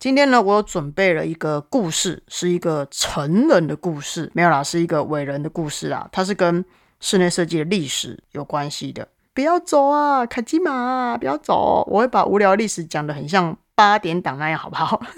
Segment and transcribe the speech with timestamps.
[0.00, 6.08] 今天呢，我有准备了一个故事，是一个成人的故事，没有啦，是一个伟人的故事啦。
[6.12, 6.64] 它是跟
[7.00, 9.08] 室内设计的历史有关系的。
[9.34, 11.18] 不要走啊，卡基玛！
[11.18, 15.02] 不要走，我会把无聊历史讲的很像八点档那样，好不好？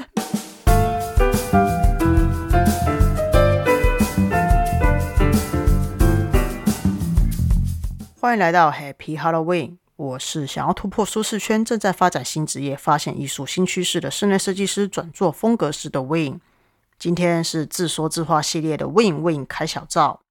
[8.19, 9.77] 欢迎来到 Happy Halloween。
[10.01, 16.41] 我是想要突破舒适圈，正在发展新职业、发现艺术新趋势的室内设计师，转做风格师的 Win。
[16.99, 20.23] 今天是自说自话系列的 Win Win 开小灶。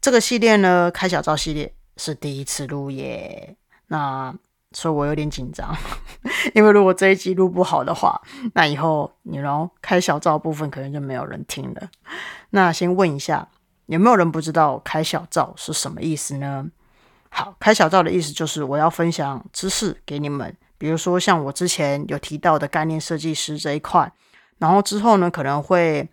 [0.00, 3.54] 这个系列呢，开小灶系列是第一次录耶，
[3.86, 4.34] 那
[4.72, 5.72] 所以我有点紧张，
[6.52, 8.20] 因为如果这一集录不好的话，
[8.54, 11.88] 那以后你然后开小灶部分可能就没有人听了。
[12.50, 13.46] 那先问一下，
[13.86, 16.66] 有没有人不知道开小灶是什么意思呢？
[17.32, 24.12] 好，开小灶的意思就是我要分享知识给你们，比如说像我之前有提到的概念设计师这一块，
[24.58, 26.06] 然后之后呢可能会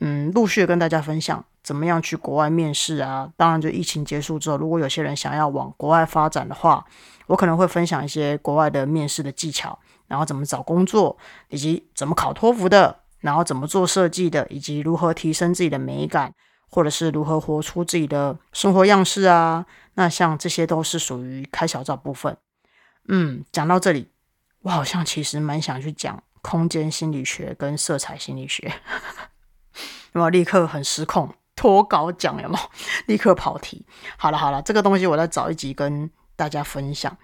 [0.00, 3.30] 嗯陆续跟大家分享怎么样去国外面试啊。
[3.36, 6.84] 当然，就疫情结束之后，如果有些人想要往国外发展的话，
[7.28, 11.16] 我可能会分享一些国外的面试的技巧，然后怎么找工作，
[11.48, 16.34] 以及怎么考托福的，然后怎么做设计的，以及如何提升自己的美感。
[16.70, 19.64] 或者是如何活出自己的生活样式啊？
[19.94, 22.36] 那像这些都是属于开小灶部分。
[23.08, 24.10] 嗯，讲到这里，
[24.62, 28.66] 我好像其实蛮想去讲空间心理学跟色彩心理学，
[30.12, 30.28] 有没有？
[30.30, 32.70] 立刻很失控，脱稿讲有没有？
[33.06, 33.86] 立刻跑题。
[34.16, 37.16] 好了好了，这个东西我再找一集跟大家分享。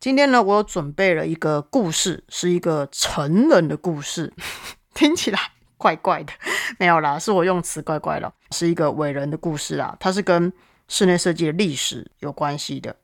[0.00, 4.32] 今天呢，我有准备了一个故事，是一个成人的故事，
[4.94, 5.38] 听起来。
[5.78, 6.32] 怪怪的，
[6.78, 10.52] 没有啦，是我用词怪怪了，是一个伟人的故事啊，它是跟
[10.92, 12.94] 室内设计的历史有关系的。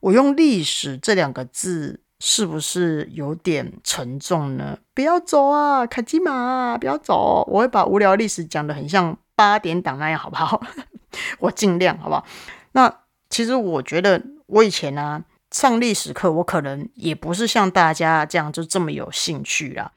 [0.00, 4.78] 我用历史这两个字是不是有点沉重呢？
[4.94, 10.58] 不要走啊，卡基玛，不要走，我会把无聊历史讲的很像八点档那样，好不好？
[11.38, 12.24] 我尽量，好不好？
[12.72, 19.92] 那其实我觉得我以前呢上历史课，我可能也不是像大家这样就这么有兴趣啦。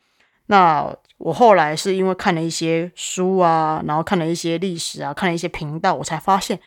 [0.48, 6.60] 那我后来是因为看了一些书啊，然后看了一些历史啊，看了一些频道，我才发现，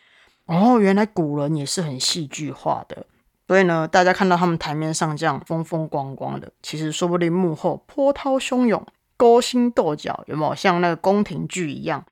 [0.45, 3.05] 哦，原来古人也是很戏剧化的。
[3.47, 8.85] 所以呢，大家看到他们台面上这样风风光光的，其实说不定幕后波涛汹涌、
[9.17, 12.05] 勾心斗角，有没有像那个宫廷剧一样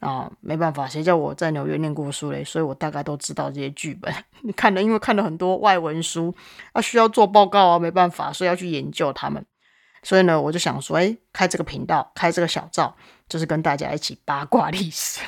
[0.00, 0.30] 啊？
[0.40, 2.44] 没办法，谁叫我在纽约念过书嘞？
[2.44, 4.14] 所以我大概都知道这些剧本。
[4.42, 6.34] 你 看了，因为看了很多外文书，
[6.72, 9.44] 啊，需要做报告啊，没办法，所以要去研究他们。
[10.02, 12.94] 所以呢，我就想说，哎，开这个频道，开这个小灶，
[13.28, 15.20] 就是跟大家一起八卦历史。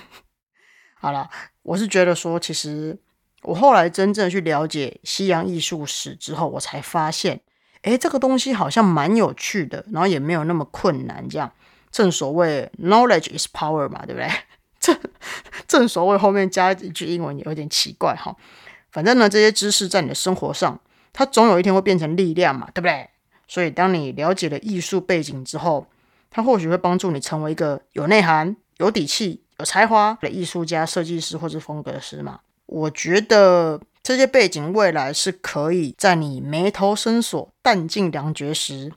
[1.00, 1.30] 好了，
[1.68, 2.98] 我是觉得说，其实
[3.42, 7.42] 我后来真正去了解西洋艺术史之后，我才发现，
[7.82, 11.28] 哎，这个东西好像蛮有趣的，然后也没有那么困难。
[11.28, 11.52] 这样，
[11.90, 14.30] 正所谓 knowledge is power 嘛，对不对？
[14.80, 14.98] 正
[15.66, 18.34] 正所谓后面加一句英文也有点奇怪哈。
[18.90, 20.80] 反正呢，这些知识在你的生活上，
[21.12, 23.10] 它总有一天会变成力量嘛，对不对？
[23.46, 25.86] 所以，当你了解了艺术背景之后，
[26.30, 32.40] 它或许会帮助你成为一个有内涵、有底气、有才华的艺术家、设计师或者风格师嘛。
[32.66, 38.92] 我觉得这些背景未来是可以在你眉头深锁、弹尽粮绝时，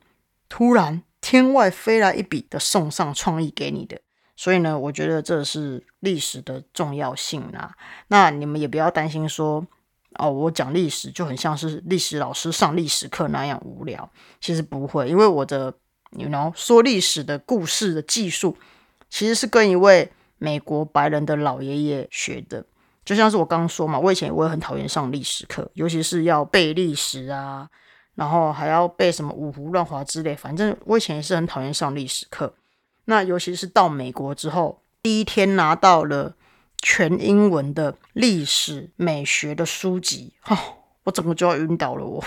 [0.48, 3.98] 突然天外飞来一笔的送上创意给你的。
[4.36, 7.72] 所以呢，我觉得这是历史的重要性啊。
[8.08, 9.66] 那你们也不要担心说。
[10.16, 14.06] 哦，我讲历史就很像是历史老师上历史课那样无聊。
[14.42, 15.72] 其实不会，因为我的
[16.10, 18.54] ，you know，说历史的故事的技术，
[19.08, 22.64] 其实是跟一位美国白人的老爷爷学的。
[23.04, 27.68] 就像是我刚刚说嘛，我以前我也很讨厌上历史课，尤其是要背历史啊，
[28.14, 30.34] 然后还要背什么五胡乱华之类。
[30.34, 32.54] 反正我以前也是很讨厌上历史课。
[33.04, 36.34] 那尤其是到美国之后，第一天拿到了。
[36.84, 40.58] 全英文的历史美学的书籍，哈，
[41.04, 42.04] 我整个就要晕倒了。
[42.04, 42.20] 我，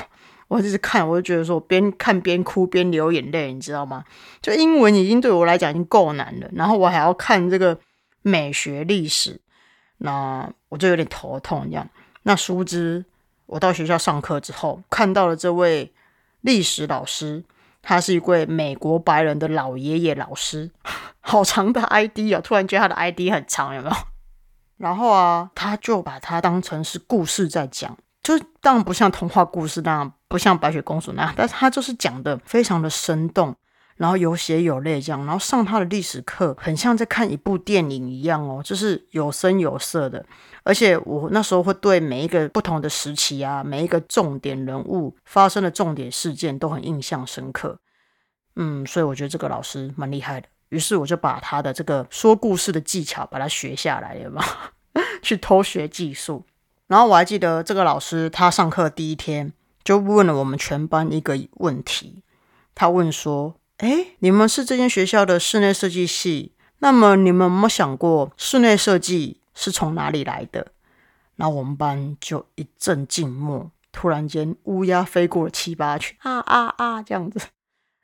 [0.47, 4.05] 我一直看，我就觉得说，边看边哭边流眼泪，你知道吗？
[4.41, 7.77] 就英文已经对我来讲已经够难了，然后我还要看这个
[8.25, 9.39] 美学历史，
[10.00, 11.66] 那我就有点头痛。
[11.66, 11.88] 这样，
[12.24, 13.06] 那殊不知，
[13.45, 15.94] 我到学校上课之后，看到了这位
[16.42, 17.44] 历史老师，
[17.83, 20.72] 他是一位美国白人的老爷爷老师，
[21.22, 22.42] 好长的 ID 啊！
[22.42, 23.95] 突然觉得他的 ID 很长，有没有？
[24.78, 33.56] 然后啊，他就把它当成是故事在讲，就是当然不像童话故事那样，不像白雪公主那样，但是他就是讲的非常的生动，
[33.97, 40.25] 然后有血有泪这样，然后上他的历史课，很像在看一部电影一样哦，就是有声有色的，
[40.63, 47.80] 而且我那时候会对每一个不同的时期啊，每一个重点人物发生的重点事件都很印象深刻。
[48.57, 50.47] 嗯，所以我觉得这个老师蛮厉害的。
[50.69, 54.44] 于是我就把他的这个说故事的技巧把它学下来了嘛，
[55.21, 56.44] 去偷学技术。
[56.88, 59.53] 然后我还记得这个老师，他上课第一天
[59.83, 62.24] 就问了我们全班一个问题。
[62.74, 70.68] 他问说：“哎，你们是这间学校的室内设计系，那么你们有没有想过室内设计是从哪里来的？”
[71.36, 77.39] 然后我们班就一阵静默，突然间乌鸦飞过了七八群，啊啊啊这样子。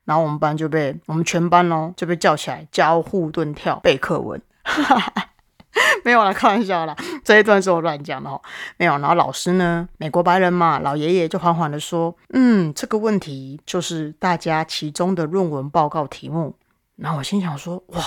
[0.04, 4.42] 然后我们班就被我们全班哦就被叫起来交互蹲跳背课文，
[6.04, 6.94] 没有啦，开玩笑啦，
[7.26, 8.42] 这一段是我乱讲的哦，
[8.78, 8.94] 没有。
[8.98, 16.56] 然后老师呢，美国白人嘛，老爷爷就缓缓的说：“嗯，这个问题就是大家其中的论文报告题目。”
[16.98, 18.02] 然后我心想说：“哇，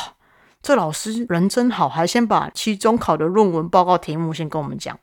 [0.62, 4.98] 这老师人真好，还先把期中考的论文报告题目先跟我们讲。”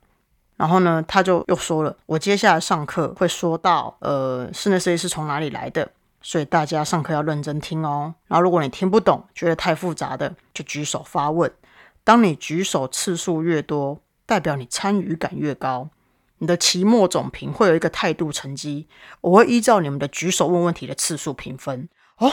[0.57, 5.89] 然后呢，他就又说了：“我接下来上课会说到，呃，室内设计是从哪里来的。”
[6.23, 8.13] 所以大家上课要认真听哦。
[8.27, 11.51] 然后如果你听不懂，觉得太复杂的，就举手发问。
[12.03, 15.89] 当你举手次数越多，代表你参与感越高。
[16.39, 18.87] 你的期末总评会有一个态度成绩，
[19.21, 21.87] 我会依照你们的举手问问题的次数评分。
[22.17, 22.31] 哦，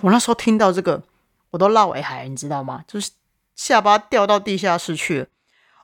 [0.00, 1.02] 我那时候听到这个，
[1.50, 2.84] 我都落尾海，你知道吗？
[2.86, 3.10] 就是
[3.56, 5.26] 下巴掉到地下室去了。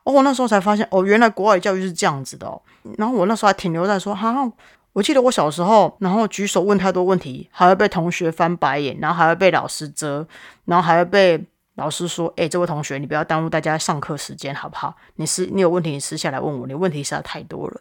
[0.04, 2.62] 哦，我那时候才发现，哦，原来国外教育是这样子的哦。
[2.96, 4.52] 然后我那时候还停留在说，哈。
[4.94, 10.26] 我记得我小时候，然后举手问太多问题，还会被同学翻白眼，然后还会被老师责，
[10.64, 11.44] 然后还会被
[11.78, 14.96] 老师说：“哎，这位同学，你不要耽误大家上课时间，好不好？
[15.14, 17.80] 你私你有问题，你私下来问我，你问题实在太多了。”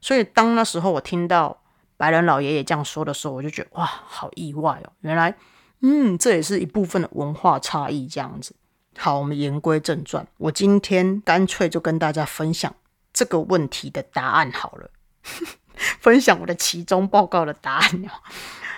[0.00, 1.62] 所以当那时候我听到
[1.98, 4.92] 白人老爷爷这样说的时候，我就觉得哇，好意外哦！
[5.02, 5.36] 原来，
[5.80, 8.56] 嗯，这也是一部分的文化差异这样子。
[8.96, 12.74] 好，我们言归正传，我今天干脆就跟大家分享
[13.12, 14.90] 这个问题的答案好了。
[16.00, 18.10] 分享我的期中报告的答案哦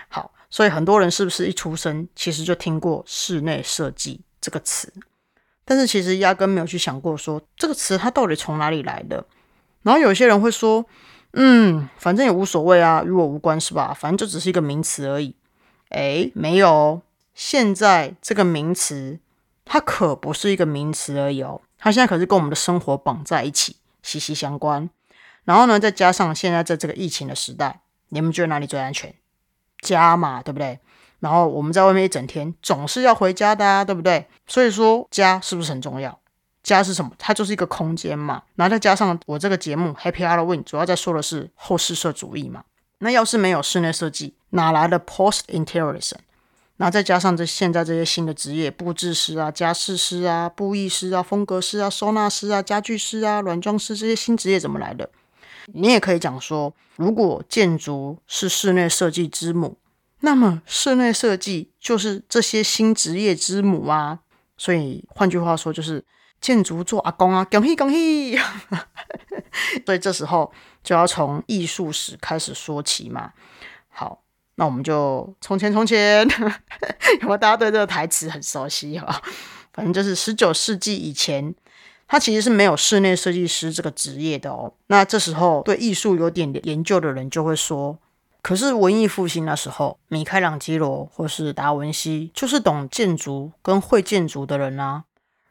[0.09, 4.93] 好，所以很多人是不是一出生其实就听过室内设计这个词，
[5.65, 9.27] 但是其实压根没有去想过说这个词它到底从哪里来的。
[9.83, 10.87] 然后有些人会说，
[11.33, 13.93] 嗯，反正也无所谓啊，与我无关是吧？
[13.93, 15.35] 反正就只是一个名词而已。
[15.89, 17.03] 诶，没有，
[17.35, 19.19] 现在这个名词
[19.65, 24.89] 它可不是一个名词而已哦，它现在可是跟我们的生活绑在一起，息息相关。
[25.43, 29.13] 然后呢，再加上现在在这个疫情的时代，你们觉得哪里最安全？
[29.81, 30.79] 家嘛，对不对？
[31.27, 34.25] 然后我们在外面一整天，总是要回家的啊，对不对？
[34.47, 36.17] 所以说，家是不是很重要？
[36.63, 37.11] 家是什么？
[37.19, 38.45] 它就是一个空间嘛。
[38.55, 42.63] 然后再加上我这个节目《Happy Halloween》，主要在说的是后视摄主义嘛。
[42.99, 46.15] 那要是没有室内设计，哪来的 Post Interiorism？
[46.77, 55.11] 然后再加上这现在这些新的职业，布置师啊、家饰师啊、布艺师啊、风格师啊、收纳师啊、家具师啊、软装师这些新职业怎么来的？
[55.73, 59.77] 你也可以讲说，如果建筑是室内设计之母，
[60.21, 64.21] 那么室内设计就是这些新职业之母啊。
[64.57, 66.05] 所以换句话说，就是
[66.41, 68.39] 建筑做阿公啊，恭喜恭喜！
[69.85, 70.53] 所以这时候
[70.83, 73.33] 就要从艺术史开始说起嘛。
[73.89, 74.23] 好，
[74.55, 76.27] 那我们就从前从前，
[77.21, 79.23] 有没有大家对这个台词很熟悉哈？
[79.75, 81.55] 反正就是十九世纪以前。
[82.09, 84.73] 他其实是没有室内设计师这个职业的哦。
[84.87, 87.99] 那这时候对艺术有点研究的人就会说：，
[88.47, 95.03] 可是文艺复兴那时候，米开朗基罗或是达文西就是懂建筑跟会建筑的人啊。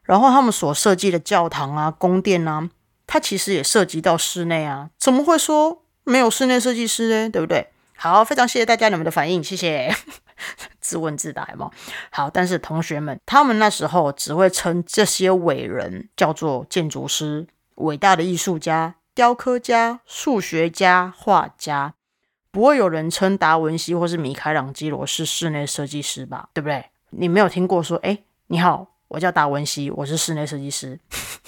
[0.04, 2.70] 然后他们所设计的教堂啊、宫殿啊，
[3.06, 4.88] 它其实也涉及到室内啊。
[4.98, 7.28] 怎么会说没有室内设计师呢？
[7.28, 7.68] 对不对？
[7.96, 9.94] 好，非常谢谢大家你们的反应，谢谢。
[10.80, 11.70] 自问自答嘛，
[12.08, 21.92] 好，但是同学们，他们那时候只会称这些伟人叫做建筑师、伟大的艺术家、雕刻家、数学家、画家，
[22.56, 26.48] 不会有人称达文西或是米开朗基罗是室内设计师吧？
[26.54, 26.86] 对不对？
[27.10, 30.98] 你没有听过说，哎，你好，我叫达文西，我是室内设计师，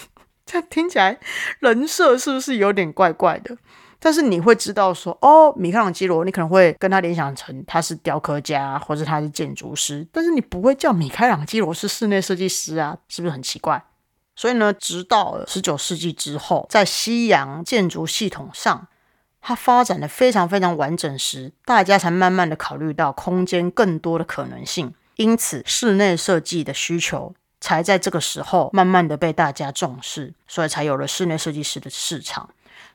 [0.45, 1.19] 这听起来
[1.61, 3.57] 人设是不是有点怪怪的？
[3.99, 13.83] 但是你会知道说，哦，米开朗基罗，你可能会跟他联想成他是雕刻家，或者他是建筑师，但是你不会叫米开朗基罗是室内设计师啊，是不是很奇怪？
[14.37, 18.87] 所以呢，直到十九世纪之后，在西洋建筑系统上，
[19.49, 32.51] 它发展的非常非常完整时，大家才慢慢的考虑到空间更多的可能性，因此室内设计的需求才在这个时候慢慢的被大家重视，所以才有了室内设计师的市场。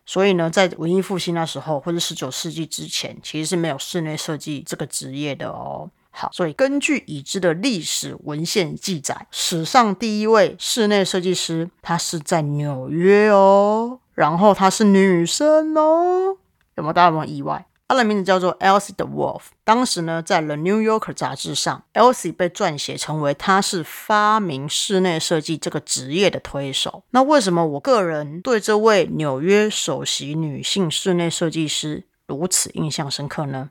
[0.05, 5.89] 所以呢，在文艺复兴那时候，或者十九世纪之前，其实是没有室内设计这个职业的哦。
[6.11, 16.37] 好，所以根据已知的历史文献记载，史上第一位室内设计师，他是在纽约哦，然后她是女生哦。
[16.75, 17.65] 有没有大家有没有意外？
[17.87, 19.43] 她的名字叫做 Elsie the Wolf。
[19.63, 27.03] 当时呢，在《The New Yorker》杂志上，Elsie 被撰写成为她是发明室内设计这个职业的推手。
[27.11, 33.69] 那为什么我个人对这位纽约首席女性室内设计师如此印象深刻呢？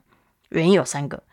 [0.49, 1.23] 原因有三个：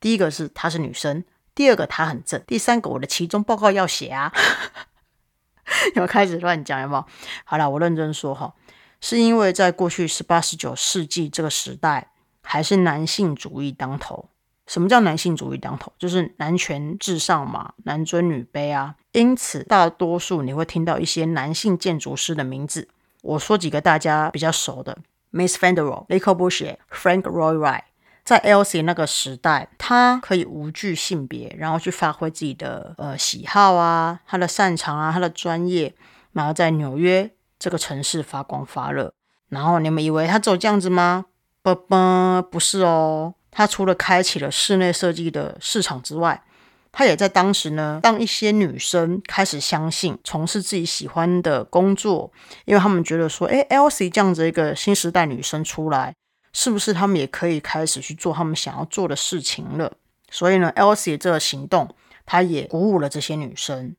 [0.00, 1.22] 第一个是她是女生；
[1.54, 4.32] 第二个她很正；第三个我的其中报告要写啊。
[5.94, 7.04] 有开始乱讲有没有？
[7.44, 8.52] 好了，我认真说哈，
[9.00, 12.10] 是因为在过去十八、十九世纪这个时代，
[12.42, 14.28] 还是男性主义当头。
[14.66, 15.92] 什么叫男性主义当头？
[15.98, 18.94] 就是男权至上嘛，男尊女卑啊。
[19.12, 22.88] 因此，大多数你会听到一些男性建筑师的名字。
[23.22, 24.96] 我说几个大家比较熟的
[25.32, 26.64] ：Miss f e n d e r o l l e c o b u s
[26.64, 27.82] h e、Frank Lloyd Wright。
[28.22, 35.92] 在 Elsie 那个时代，他可以无惧性别，然后去发挥自己的呃喜好啊，他的擅长啊，他的专业，
[36.32, 37.28] 然后在纽约
[37.60, 39.14] 这个城市发光发热。
[39.48, 41.26] 然后你们以为他只有这样子吗？
[41.62, 43.34] 不不，不是哦。
[43.52, 46.42] 他除了开启了室内设计的市场之外，
[46.90, 52.32] 他也在当时呢，让一些女生开始相信从事自己喜欢的工作，
[52.64, 56.14] 因为他们觉得说，哎，Elsie 这样子一个新时代女生出来。
[56.52, 59.92] 是不是他们也可以开始去做他们想要做的事情了？
[60.32, 61.94] 所以呢，Elsie 这个行动，
[62.26, 63.94] 他也鼓舞了这些女生。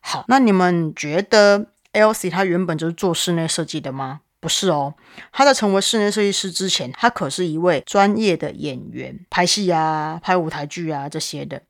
[0.00, 4.20] 好，那你们觉得 Elsie 她原本就是做室内设计的吗？
[4.38, 4.94] 不是哦，
[5.32, 11.62] 她在成为室内设计师之前，她可是一位专业的演员，拍戏啊、拍舞台剧啊这些的。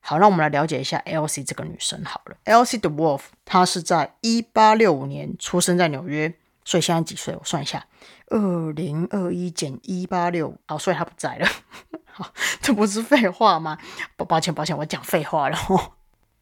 [0.00, 2.02] 好，让我们来了解一下 Elsie 这个女生。
[2.04, 6.34] 好了，Elsie the Wolf，她是在一八六五年出生在纽约，
[6.64, 7.34] 所以现在几岁？
[7.34, 7.84] 我算一下。
[8.28, 11.46] 二零二一减一八六，好，所以她不在了。
[12.10, 13.78] 好，这不是废话吗？
[14.16, 15.58] 抱抱歉，抱歉，我讲废话了。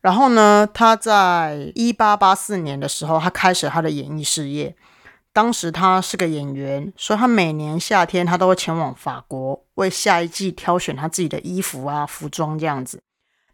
[0.07, 4.77] 然后呢，他在一八八四年的时候，他开始他的演艺事业。
[5.33, 13.01] 当时他是个演员，所以他每年夏天他都会前往法国，为下一季挑选他自己的衣服啊、服装这样子。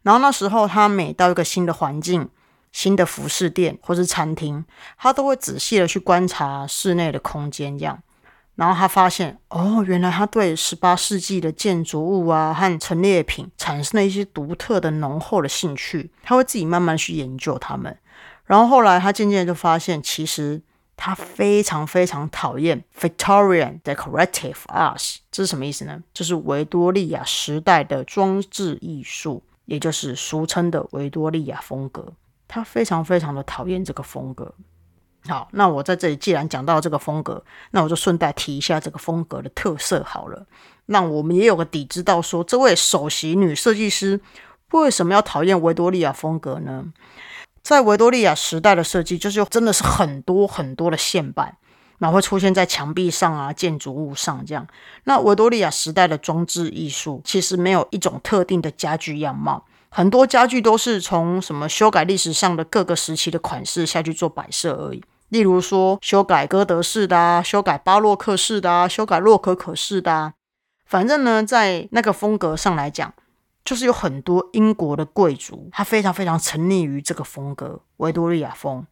[0.03, 2.29] 然后那时候他每到一个新的环境、
[2.71, 4.63] 新的服饰店或是餐厅，
[4.99, 7.97] 他都会仔细的去观察室内的空间，这样。
[8.55, 16.11] 然后他发现，哦，原来他对十八世纪的建筑物啊和陈列品产生了一些独特的浓厚的兴趣。
[16.21, 17.97] 他会自己慢慢去研究它们。
[18.45, 20.61] 然后后来他渐渐就发现，其实
[20.95, 25.17] 他非常非常讨厌 Victorian decorative arts，。
[25.31, 25.99] 这是什么意思呢？
[26.13, 32.13] 就是维多利亚时代的装置艺术，也就是俗称的维多利亚风格。
[32.47, 34.53] 他非常非常的讨厌这个风格。
[35.27, 40.45] 好，那我在这里既然讲到这个风格，那我就顺带提一下这个风格的特色好了。
[40.87, 44.19] 那我们也有个底，知道说这位首席女设计师
[44.71, 46.85] 为什么要讨厌维多利亚风格呢？
[47.61, 51.55] 在维多利亚时代的设计，就是真的是很多很多的线板，
[51.99, 54.67] 然后会出现在墙壁上啊、建筑物上这样。
[55.05, 65.01] 那维多利亚时代的装置艺术其实没有一种特定的家具样貌，很多家具都是从什么修改历史上的各个时期的款式下去做摆设而已。
[65.33, 70.33] 例如说，修改哥德式的啊，修改巴洛克式的啊，修改洛可可式的啊，
[70.85, 73.11] 反正呢，在那个风格上来讲，
[73.65, 78.85] 就是有很多英国的贵族，他非常非常沉溺于这个风格——维多利亚风。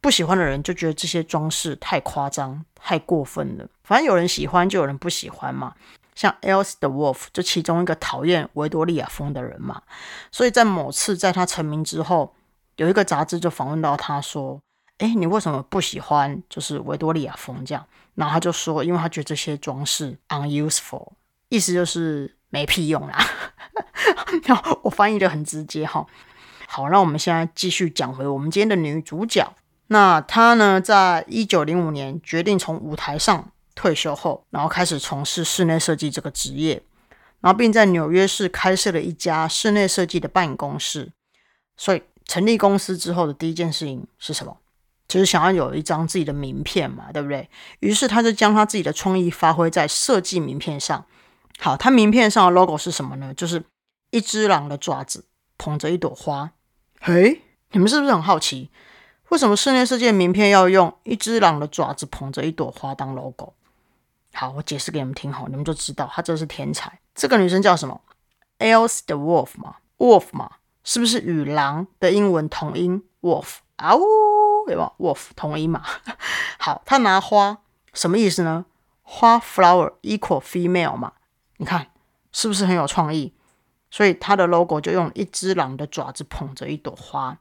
[0.00, 3.66] 不喜欢的人就觉得这些装饰太夸张、太过分了。
[3.82, 5.74] 反正有人喜欢，就有人不喜欢嘛。
[6.14, 9.82] 像 Elsie the Wolf 就其中一个讨厌维多利亚风的人嘛。
[10.30, 12.32] 所以在某次在他成名之后，
[12.76, 14.60] 有一个杂志就访问到他说。
[15.00, 17.84] 哎，你为什么不喜欢就是维多利亚风这样？
[18.14, 21.12] 然后他就说，因为他觉得这些装饰 unuseful，
[21.48, 23.18] 意思就是没屁用啦。
[24.44, 26.06] 然后我翻译的很直接哈。
[26.68, 29.50] 好，那我们现在继续讲回我们今天的女主角。
[29.86, 36.82] 那她呢，在一九零五年决定从舞台上退休后，然后开始从事室内设计这个职业，
[37.40, 41.10] 然后并在纽约市开设了一家室内设计的办公室。
[41.76, 44.58] 所以成立公司之后的第一件事情是什么？
[45.10, 47.50] 就是想要有一张自己的名片嘛，对不对？
[47.80, 51.04] 于是他就将他自己的创意发挥在设计名片上。
[51.58, 53.34] 好，他名片上的 logo 是什么呢？
[53.34, 53.64] 就是
[54.10, 55.24] 一只狼的爪子
[55.58, 56.52] 捧着一朵花。
[57.00, 58.70] 嘿，你们是不是很好奇，
[59.30, 63.54] 为什么室内设计的名片要用一只狼的爪子捧着一朵花当 logo？
[64.32, 67.00] 好，我解释给你们听，好，你们就知道他这是天才。
[67.16, 68.00] 这个女生叫什么
[68.60, 70.52] ？Elsie the Wolf 嘛，Wolf 嘛，
[70.84, 74.00] 是不是与狼的英文同音？Wolf 啊呜。
[74.66, 75.82] 对吧？Wolf 同音嘛。
[76.58, 77.58] 好，他拿花
[77.92, 78.66] 什么意思呢？
[79.02, 81.12] 花 flower equal female 嘛。
[81.56, 81.88] 你看
[82.32, 83.32] 是不是很有创意？
[83.90, 87.38] 所以他的 logo 就用一只狼的爪子捧着一朵花。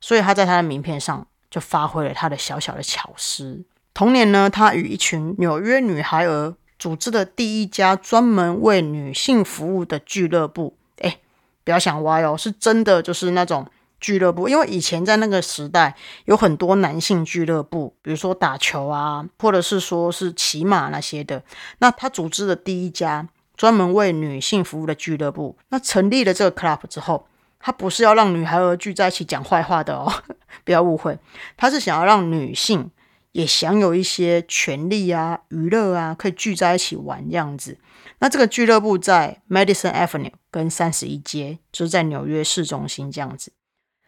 [0.00, 3.64] 所以他在他的名片上就发挥了他的小小的巧思。
[3.94, 10.76] 同年呢，他与一群纽约女孩儿组织的第一家专门为女性服务的俱乐部。
[10.98, 11.20] 哎，
[11.62, 13.68] 不要想歪哦，是真的，就是那种
[14.02, 14.50] 俱乐部。
[14.50, 21.42] 因为以前在那个时代，有很多男性俱乐部，比如说打球啊，或者是说是骑马那些的。
[21.78, 27.26] 那他组织的第一家专门为女性服务的俱乐部，那成立了这个 club 之后，
[27.58, 30.12] 他不是要让女孩儿聚在一起讲坏话的哦，
[30.64, 31.18] 不要误会，
[31.56, 32.90] 他是想要让女性。
[33.32, 37.78] 也享有一些权利啊、娱乐啊，可以聚在一起玩这样子。
[38.18, 43.50] 那这个俱乐部在 Madison Avenue 跟三十一街，就是在纽约市中心这样子。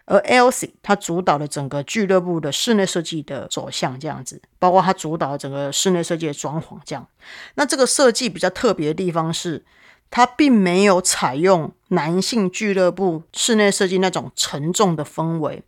[0.06, 7.06] 而 Elsie 他主导了整个俱乐部的室内设计的走向这样子，包括他主导整个室内设计的装潢这样。
[7.54, 9.64] 那这个设计比较特别的地方是，
[10.10, 15.62] 它并没有采用男性俱乐部室内设计那种沉重的氛围。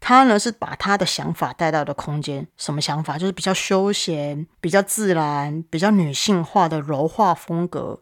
[0.00, 3.18] 他呢是把他的想法带到的空间，什么想法？
[3.18, 7.98] 就是比较休闲、比较自然、比较女性化的柔化风格。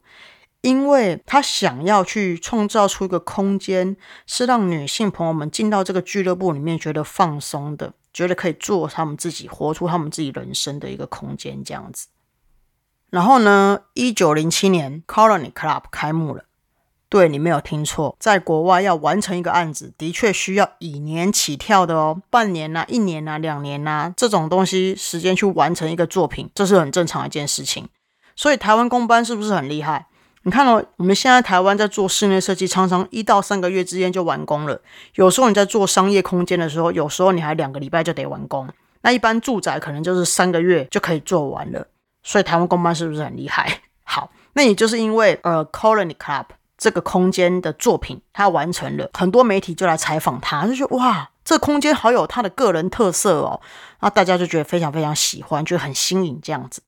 [0.63, 12.09] 因为他想要去创造出一个空间，是让女性朋友们进到这个俱乐部里面觉得放松的，觉得可以做他们自己、活出他们自己人生的一个空间这样子。
[13.09, 16.45] 然后呢，一九零七年，Colony Club 开幕了。
[17.09, 27.89] 对你没有听错，在国外要完成一个案子，的确需要以年起跳的哦，半年呐、一年呐、两年呐，这种东西时间去完成一个作品，这是很正常一件事情。
[28.37, 30.07] 所以台湾公班是不是很厉害？
[30.43, 34.81] 你看哦，我们现在台湾在做室内设计，常常一到三个月之间就完工了。
[35.15, 38.69] 有时候你在做商业空间的时候，有时候你还两个礼拜就得完工。
[39.03, 41.87] 那一般住宅可能就是三个月就可以做完了。
[42.23, 43.81] 所以台湾公班是不是很厉害？
[44.05, 46.47] 好，那也就是因为呃，Colony Club。
[46.83, 53.61] 这个空间的作品，他完成了，很多媒体就来采访他，就觉得哇，这空间好有他的个人特色哦，
[54.01, 56.81] 那大家就觉得非常非常喜欢，就很新颖这样子。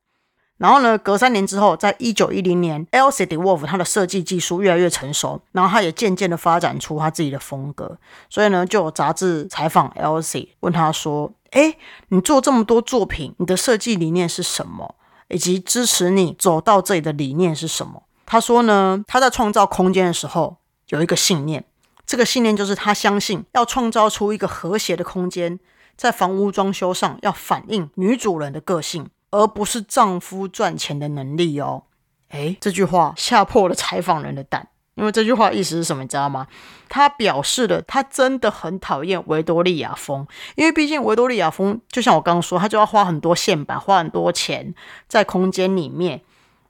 [0.62, 7.98] 然后呢，隔三年之后，在一九一零年，Elsie de Wolf 他的设计技术越来越成熟，然后他也渐渐的发展出他自己的风格，
[8.30, 11.76] 所以呢，就有杂志采访 Elsie，问他说：“哎，
[12.10, 14.94] 你做这么多作品，你的设计理念是什么？
[15.26, 20.58] 以及支持你走到这里的理念是什么？”他说呢，他在创造空间的时候
[20.90, 21.64] 有一个信念，
[22.06, 25.58] 这个信念就是他相信要创造出一个和谐的空间，
[25.96, 31.82] 在房屋装修上要反映女主人的个性，而不是丈夫赚钱的能力哦。
[32.30, 36.46] 诶，这句话吓破了采访人的胆，因为这句话意思是什么，你知道吗？
[36.88, 44.74] 他表示了他真的很讨厌维多利亚风，因为毕竟维多利亚风就像我刚刚说，他就要花很多线板，花很多钱
[45.08, 46.22] 在空间里面。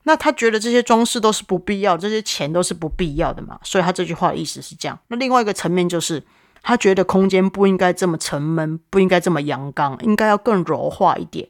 [0.05, 4.99] 那他觉得这些装饰都是不必要，这些钱都是不必要的嘛，所以他这句话的意思是这样。
[5.07, 6.25] 那另外一个层面就是，
[6.61, 11.49] 他觉得空间不应该这么沉闷，不应该这么阳刚，应该要更柔化一点。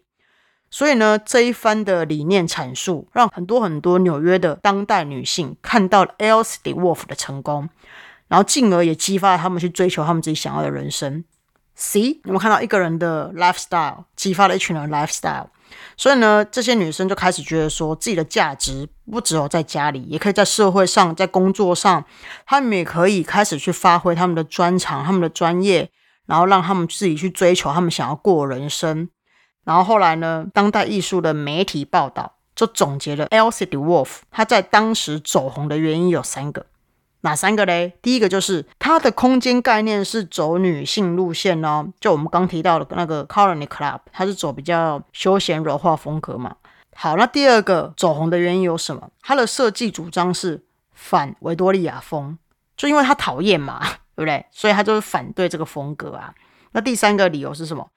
[0.75, 7.69] 所以呢，这一番的理念阐述，让很多很多纽约的当代女性看到了 Elsie Wolf 的成功，
[8.29, 11.25] 然后进而也激发了他们去追求他们自己想要的人生。
[11.77, 15.49] See，有没有看到一个人的 lifestyle 激发了一群人 lifestyle？
[15.99, 22.03] 所以呢，这些女生就开始觉得说，自己的价值不只有在家里，也可以在社会上，在工作上，
[22.47, 25.91] 她们也可以开始去发挥他们的专长、他们的专业，
[26.25, 29.11] 然后让他们自己去追求他们想要过人生。
[29.65, 36.67] 然后后来呢，当代艺术的媒体报道就总结了 Elsie de Wolf 她在当时走红的原因有三个。
[37.25, 37.93] 哪三个嘞？
[38.03, 46.57] 第一个就是它的空间概念是走女性路线哦，就我们刚提到的那个 Colony Club，它是走比较休闲柔化风格嘛。
[46.97, 49.09] 好，那第二个走红的原因有什么？
[49.23, 52.37] 它的设计主张是反维多利亚风，
[52.77, 53.81] 就因为他讨厌嘛，
[54.17, 54.45] 对不对？
[54.51, 56.35] 所以他就是反对这个风格啊。
[56.73, 57.89] 那第三个理由是什么？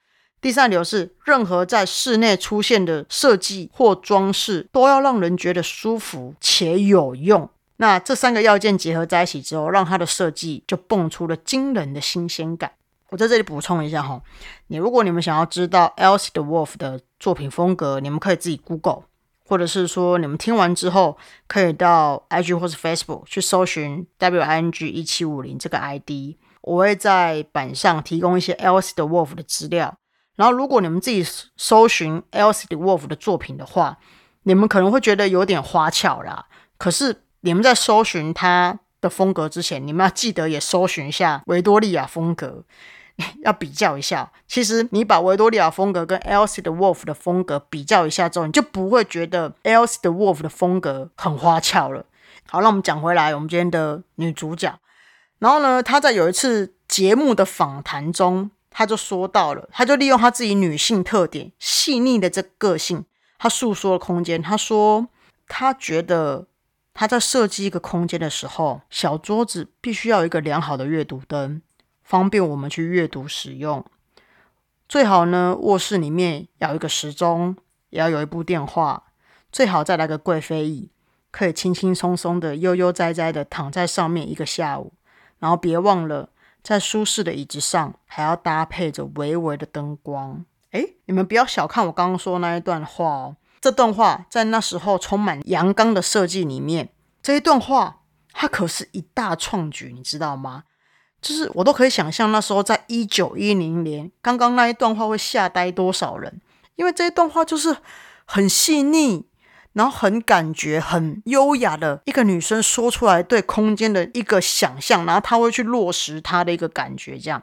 [0.46, 7.50] 第三流是任何在室内出现的设计或装饰都要让人觉得舒服且有用。
[7.78, 12.70] 那这三个要件结合在一起之后，让它的设计就蹦出了惊人的新鲜感。
[13.08, 14.22] 我在这里补充一下哈，
[14.68, 19.02] 你如果你们想要知道 Elsie de Wolf 的作品风格，你们可以自己 Google，
[19.48, 29.98] 或者是说你们听完之后可以到 IG 或是 Facebook 去搜寻 Wing 一七五零这个 ID，我会在板上提供一些 Elsie de Wolf 的资料。
[30.36, 33.98] 然后如果你们自己搜寻 Elsie de Wolf 的作品的话，
[34.44, 36.46] 你们可能会觉得有点花俏啦，
[36.78, 37.22] 可是。
[37.40, 42.64] 你们在搜寻他的风格之前，你们要记得也搜寻一下维多利亚风格，
[43.44, 44.32] 要比较一下。
[44.48, 52.06] 其实你把维多利亚风格跟 Elsie 的 Wolf 的风格比较一下之后，你就不会觉得 Elsie 的 Wolf 的风格很花俏了。
[52.48, 54.76] 好，那我们讲回来，我们今天的女主角。
[55.38, 63.06] 然后呢，她在有一次节目的访谈中，他就说到了，他就利用他自己女性特点细腻的这个性，
[63.38, 64.42] 他诉说了空间。
[64.42, 65.08] 他说。
[65.48, 66.48] 他觉得
[66.92, 71.62] 他在设计一个空间的时候，小桌子必须要有一个良好的阅读灯，
[72.02, 73.84] 方便我们去阅读使用。
[74.88, 77.56] 最好呢，卧室里面要有一个时钟，
[77.90, 79.04] 也要有一部电话，
[79.52, 80.90] 最好再来个贵妃椅，
[81.30, 84.94] 可以轻轻松松的、悠悠哉哉的躺在上面一个下午。
[85.38, 86.30] 然后别忘了，
[86.66, 90.44] 在舒适的椅子上还要搭配着微微的灯光。
[90.72, 96.88] 诶，你们不要小看我刚刚说那一段话哦，这段话在那时候充满阳刚的设计里面，
[97.22, 98.00] 这一段话
[98.32, 100.64] 它可是一大创举，你知道吗？
[101.22, 106.40] 就是我都可以想象那时候在一九一零年，刚刚那一段话会吓呆多少人，
[106.74, 107.76] 因为这一段话就是
[108.24, 109.25] 很细腻。
[109.76, 117.42] 然后很感觉很优雅的一个女生说出来对空间的一个想象，然后她会去落实她的一个感觉，这样。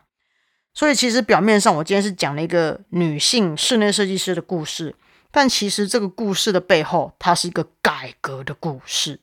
[0.73, 4.95] 所以其实表面上我今天是讲了一个女性室内设计师的故事，
[5.29, 9.19] 但其实这个故事的背后，它是一个改革的故事。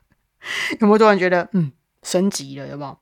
[0.80, 2.68] 有没有突然觉得嗯升级了？
[2.68, 2.98] 有没有？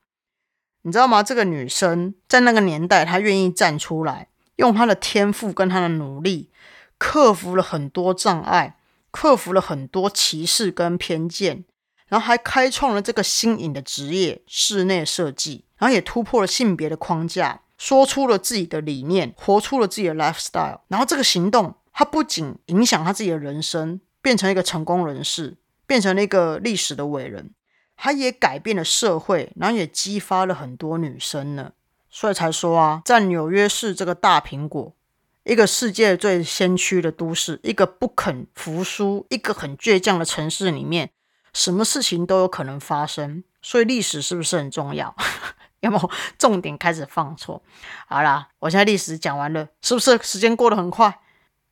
[0.83, 1.21] 你知道吗？
[1.21, 6.49] 这个女生在那个年代，她愿意站出来，用她的天赋跟她的努力，
[6.97, 8.77] 克服了很多障碍。
[9.13, 11.63] 克服了很多歧视跟偏见，
[12.07, 20.79] 然后还开创了这个新颖的职业——室内设计，然后也突破了性别的框架，说出了自己的理念，活出了自己的 lifestyle。
[20.87, 27.51] 然后这个行动，他不仅影响他自己的人生，变成一个成功人士，变成了一个历史的伟人，
[27.95, 31.73] 他也改变了社会，然后也激发了很多女生呢。
[32.09, 34.95] 所以才说啊，在纽约市这个大苹果。
[35.43, 41.11] 一个世界最先驱的都市，一个不肯服输、一个很倔强的城市里面，
[41.53, 43.43] 什么事情都有可能发生。
[43.61, 45.15] 所以历史是不是很重要？
[45.81, 47.61] 有没有重点开始放错？
[48.07, 51.19] 好啦，我现在历史讲完了，是不是时间过得很快？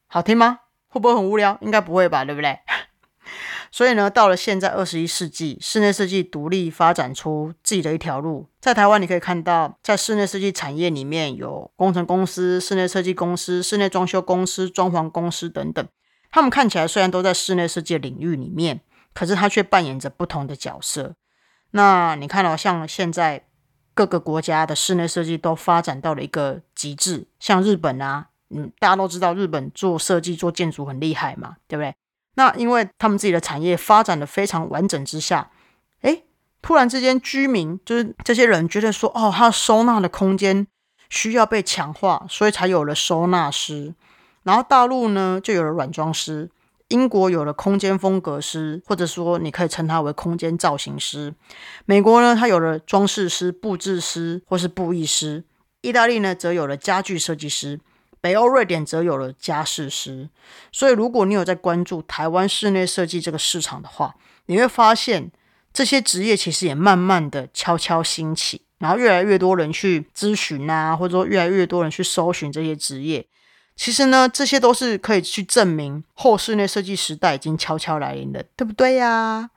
[0.07, 0.59] 好听吗？
[0.87, 1.57] 会不会很无聊？
[1.61, 2.59] 应该不会吧，对不对？
[3.71, 8.49] 所以呢，到了现在二十一世纪，室内设计独立发展出自己的一条路。
[8.59, 15.87] 在台湾，你可以看到，在室内设计产业里面有工程公司、室内设计公司、室内装修公司、装潢公司等等。
[16.29, 18.81] 他们看起来虽然都在室内设计领域里面，
[19.13, 21.15] 可是他却扮演着不同的角色。
[21.71, 23.45] 那你看到，像现在
[23.93, 31.95] 各个国家的室内设计都发展到了一个极致，像日本啊，嗯，大家都知道日本做设计、做建筑很厉害嘛，对不对？
[32.35, 35.51] 那因为他们自己的产业发展的非常完整之下，
[36.01, 36.23] 诶，
[36.61, 40.65] 突然之间居民就是这些人觉得说，哦，他收纳的空间
[41.09, 43.93] 需要被强化，所以才有了收纳师。
[44.43, 46.49] 然后大陆呢就有了软装师，
[46.87, 51.33] 英国有了空间风格师，或者说你可以称它为空间造型师。
[51.85, 55.43] 美国呢，它有了装饰师、布置师或是布艺师。
[55.81, 57.79] 意大利呢，则有了家具设计师。
[58.21, 60.29] 北欧瑞典则有了家饰师，
[60.71, 65.31] 所以如果你有在关注台湾室内设计这个市场的话，你会发现
[65.73, 73.25] 这些职业其实也慢慢的悄悄兴起，然后越来越多人去咨询啊，或者说越来越多人去搜寻这些职业。
[73.75, 79.49] 其实呢，这些都是可以去证明后室内设计时代已经悄悄来临的，对不对呀？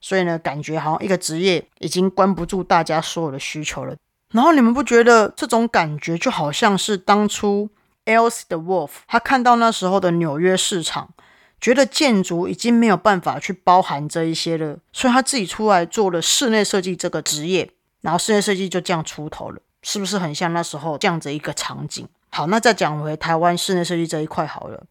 [0.00, 3.96] 所以呢，感觉好像一个职业已经关不住大家所有的需求了。
[4.32, 7.70] 然后你们不觉得这种感觉就好像是当初
[8.06, 11.14] ？Else the Wolf，他看到那时候的纽约市场，
[11.60, 17.70] 觉得建筑已经没有办法去包含这一些了，所以他自己出来做了室内设计这个职业，
[18.02, 22.06] 然后室内设计就这样出头了，是不是很像那时候这样子一个场景？
[22.30, 24.84] 好，那再讲回台湾室内设计这一块好了。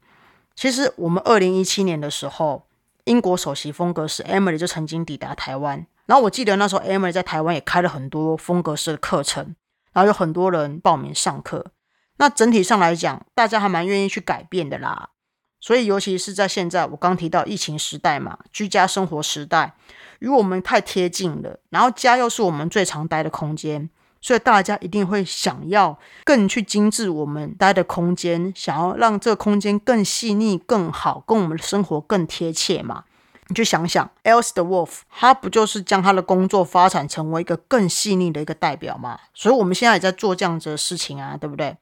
[0.55, 2.65] 其实我们二零一七年的时候，
[3.03, 9.55] 英国首席风格师 Emily 就曾经抵达台湾，然后我记得那时候 Emily 在台湾也开了很多风格师的课程，
[9.91, 11.65] 然后有很多人报名上课。
[12.17, 15.09] 那整体上来讲，大家还蛮愿意去改变的啦。
[15.59, 19.75] 所以，尤其是在现在，我刚提到疫情时代嘛，居家生活时代，
[20.19, 21.59] 与我们太贴近了。
[21.69, 33.05] 然后，家又是我们最常待的空间，所以大家一定会想要更去精致我们待的空间，想要让这个空间更细腻、更好，跟我们的生活更贴切嘛。
[33.47, 39.17] 你就想想，Else the Wolf，他不就是将他的工作发展成为一个更细腻的一个代表嘛？
[39.33, 41.77] 所以，我们现在也在做这样子的事情啊，对不对？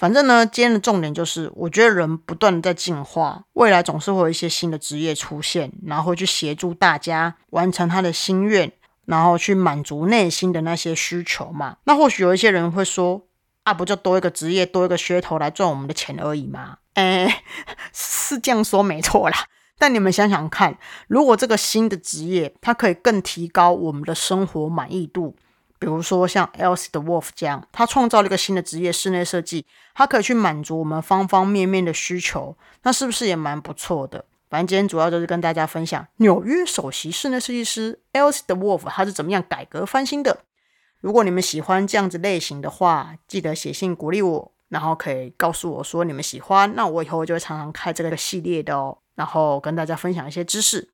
[0.00, 8.72] 反正呢，今天的重点就是，我觉得人不断的在进化，未来总是会有一些新的职业出现，然后去协助大家完成他的心愿，
[9.04, 11.76] 然后去满足内心的那些需求嘛。
[11.84, 13.26] 那或许有一些人会说，
[13.64, 16.78] 啊，不就多一个职业，多一个噱头来赚我们的钱而已吗？
[16.94, 17.42] 哎，
[17.92, 19.36] 是这样说没错啦。
[19.78, 25.36] 但你们想想看，如果这个新的职业，它可以更提高我们的生活满意度。
[25.80, 34.26] 比如说像 Elsie 的 Wolf 这样，他创造了一个新的职业——室内设计，它可以去满足我们方方面面的需求，那是不是也蛮不错的？
[34.50, 40.40] 反正今天主要就是跟大家分享纽约首席室内设计师 Elsie 的 Wolf 他是怎么样改革翻新的。
[41.00, 50.90] 如果你们喜欢这样子类型的话，记得写信鼓励我，然后可以告诉我说你们喜欢，那我以后就会常常开这个系列的哦，然后跟大家分享一些知识。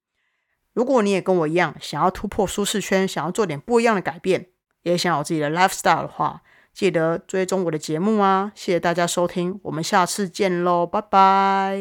[0.75, 4.49] 如果你也跟我一样想要突破舒适圈，想要做点不一样的改变，
[4.87, 11.77] 也想有自己的 lifestyle 的话记得追踪我的节目啊谢谢大家收听我们下次见喽拜拜。